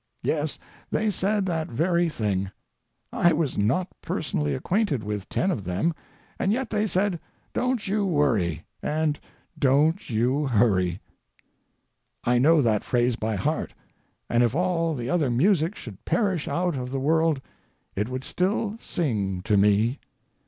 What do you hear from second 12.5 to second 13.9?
that phrase by heart,